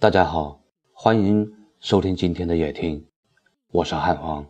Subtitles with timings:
[0.00, 3.04] 大家好，欢迎收听今天的夜听，
[3.72, 4.46] 我是汉皇。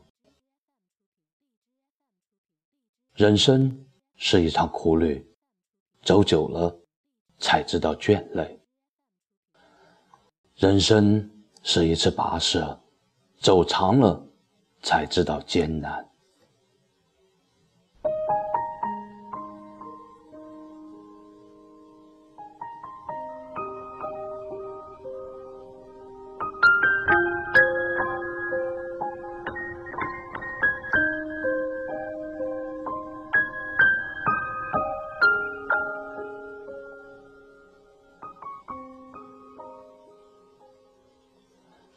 [3.15, 5.27] 人生是一场苦旅，
[6.03, 6.79] 走久了
[7.39, 8.59] 才知道倦累；
[10.57, 11.31] 人生
[11.63, 12.79] 是一次跋涉，
[13.41, 14.23] 走长了
[14.83, 16.08] 才知道艰难。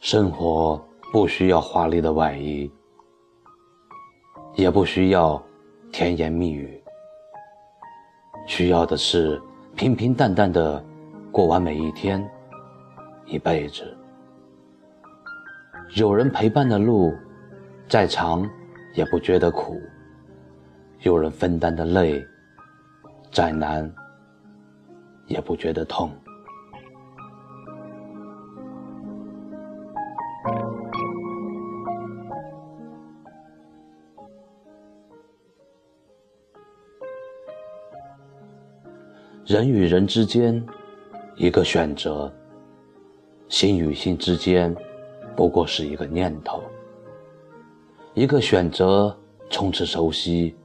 [0.01, 0.83] 生活
[1.13, 2.69] 不需要华丽的外衣，
[4.55, 5.41] 也不需要
[5.91, 6.83] 甜言蜜语，
[8.47, 9.39] 需要的是
[9.75, 10.83] 平平淡淡的
[11.31, 12.27] 过完每一天，
[13.27, 13.95] 一辈子。
[15.95, 17.13] 有人陪伴的路，
[17.87, 18.49] 再长
[18.95, 19.76] 也不觉得苦；
[21.01, 22.20] 有人分担的累，
[23.31, 23.87] 再难
[25.27, 26.11] 也不觉得痛。
[39.52, 40.66] 人与人之间，
[41.35, 42.32] 一个选择；
[43.49, 44.74] 心与心之间，
[45.35, 46.63] 不过是一个念头。
[48.13, 49.13] 一个选择
[49.49, 50.55] 从此熟悉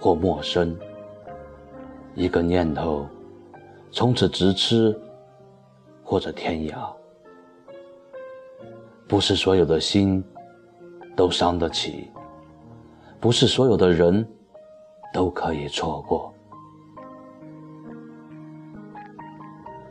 [0.00, 0.76] 或陌生，
[2.16, 3.06] 一个念头
[3.92, 5.00] 从此咫尺
[6.02, 6.92] 或者天涯。
[9.06, 10.24] 不是所有的心
[11.14, 12.10] 都伤得起，
[13.20, 14.28] 不是所有的人
[15.14, 16.34] 都可以错过。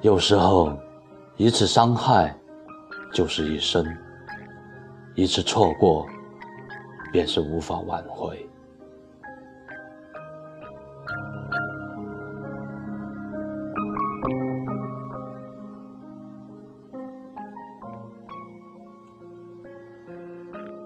[0.01, 0.77] 有时候，
[1.37, 2.33] 一次伤害
[3.11, 3.83] 就是一生；
[5.15, 6.05] 一次错过，
[7.11, 8.47] 便是无法挽回。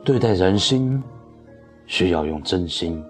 [0.04, 1.02] 对待人心，
[1.86, 3.04] 需要用真心；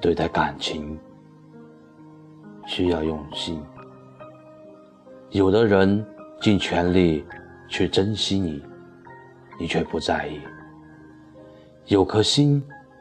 [0.00, 0.98] 对待感情，
[2.66, 3.60] 需要用心。
[5.32, 6.04] 有的人
[6.40, 7.24] 尽全力
[7.68, 8.60] 去珍惜你，
[9.60, 10.40] 你却不在意；
[11.86, 12.60] 有颗心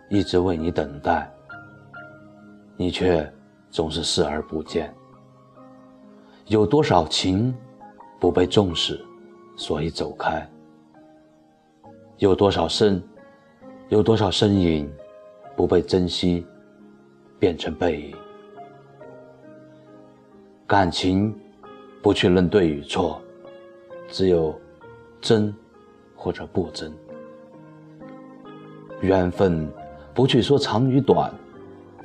[0.09, 1.27] 一直为你等待，
[2.77, 3.27] 你却
[3.71, 4.93] 总是视而不见。
[6.45, 7.51] 有多少情
[8.19, 9.03] 不被重视，
[9.57, 10.47] 所以走开；
[12.19, 13.01] 有多少身，
[13.87, 14.87] 有多少身影
[15.55, 16.45] 不被珍惜，
[17.39, 18.15] 变成背影。
[20.67, 21.35] 感情。
[22.01, 23.21] 不去论对与错，
[24.07, 24.57] 只有
[25.19, 25.53] 真
[26.15, 26.91] 或者不真；
[29.01, 29.69] 缘分
[30.13, 31.33] 不去说长与短，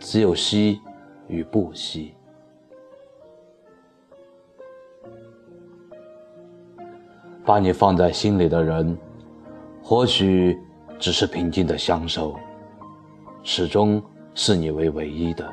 [0.01, 0.81] 只有惜
[1.29, 2.13] 与不惜。
[7.45, 8.99] 把你放在心里的人，
[9.83, 10.59] 或许
[10.99, 12.35] 只是平静的相守，
[13.43, 14.03] 始终
[14.35, 15.45] 视你为唯一的；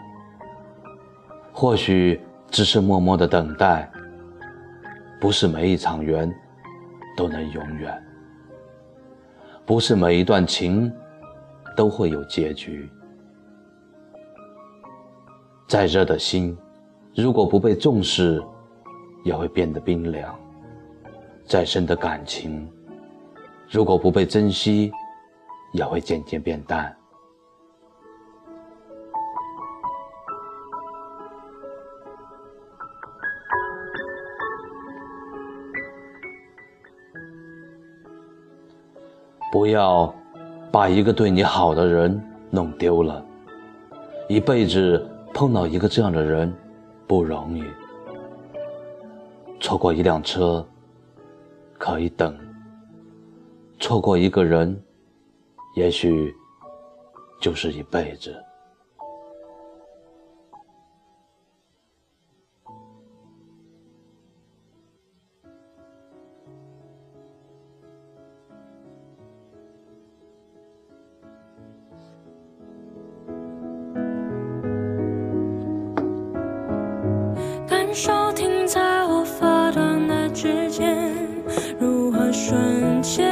[1.52, 2.20] 或许
[2.50, 3.92] 只是默默的等待。
[5.22, 6.34] 不是每一场缘
[7.16, 8.04] 都能永远，
[9.68, 10.92] 不是每一段情
[11.78, 12.90] 都会有结局。
[15.68, 16.58] 再热的心，
[17.16, 18.44] 如果不被重视，
[19.24, 20.34] 也会变得冰凉；
[21.46, 22.68] 再深的感情，
[23.70, 24.92] 如果不被珍惜，
[25.72, 26.98] 也会渐渐变淡。
[39.52, 40.14] 不要
[40.72, 42.20] 把一个对你好的人
[42.50, 43.24] 弄丢了。
[44.30, 46.52] 一辈子碰到一个这样的人
[47.06, 47.64] 不容易。
[49.60, 50.66] 错过一辆车
[51.78, 52.36] 可以等，
[53.78, 54.82] 错过一个人，
[55.76, 56.34] 也许
[57.42, 58.34] 就是一辈子。
[77.94, 81.14] 手停在我发端的指尖，
[81.78, 83.31] 如何瞬间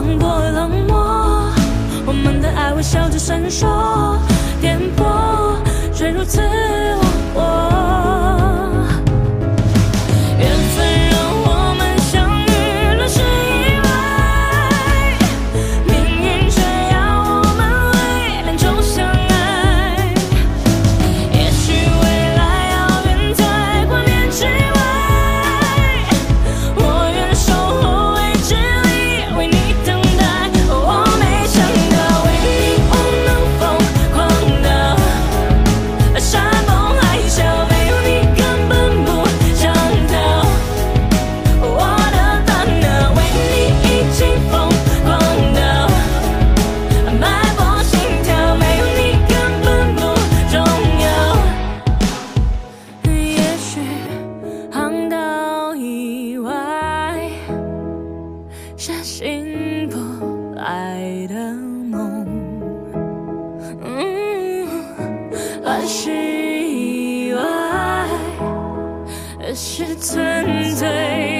[0.00, 1.52] 冷过冷漠，
[2.06, 4.16] 我们的爱微笑着闪烁，
[4.58, 5.56] 颠簸，
[5.92, 7.69] 却如此无我。
[65.92, 67.42] 是意外，
[69.42, 71.39] 而是纯粹。